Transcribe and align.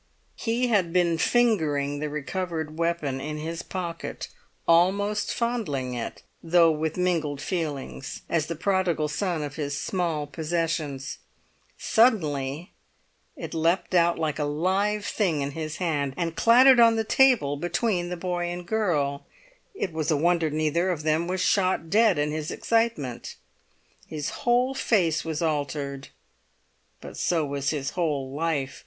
He 0.35 0.69
had 0.69 0.91
been 0.91 1.19
fingering 1.19 1.99
the 1.99 2.09
recovered 2.09 2.79
weapon 2.79 3.21
in 3.21 3.37
his 3.37 3.61
pocket, 3.61 4.29
almost 4.67 5.31
fondling 5.31 5.93
it, 5.93 6.23
though 6.41 6.71
with 6.71 6.97
mingled 6.97 7.39
feelings, 7.39 8.23
as 8.27 8.47
the 8.47 8.55
Prodigal 8.55 9.07
Son 9.07 9.43
of 9.43 9.57
his 9.57 9.79
small 9.79 10.25
possessions; 10.25 11.19
suddenly 11.77 12.71
it 13.37 13.53
leapt 13.53 13.93
out 13.93 14.17
like 14.17 14.39
a 14.39 14.43
live 14.43 15.05
thing 15.05 15.41
in 15.41 15.51
his 15.51 15.77
hand, 15.77 16.15
and 16.17 16.35
clattered 16.35 16.79
on 16.79 16.95
the 16.95 17.03
table 17.03 17.55
between 17.55 18.09
the 18.09 18.15
girl 18.17 18.39
and 18.41 18.61
boy. 18.65 19.19
It 19.75 19.93
was 19.93 20.09
a 20.09 20.17
wonder 20.17 20.49
neither 20.49 20.89
of 20.89 21.03
them 21.03 21.27
was 21.27 21.41
shot 21.41 21.91
dead 21.91 22.17
in 22.17 22.31
his 22.31 22.49
excitement. 22.49 23.35
His 24.07 24.29
whole 24.31 24.73
face 24.73 25.23
was 25.23 25.43
altered; 25.43 26.07
but 27.01 27.15
so 27.17 27.45
was 27.45 27.69
his 27.69 27.91
whole 27.91 28.31
life. 28.33 28.79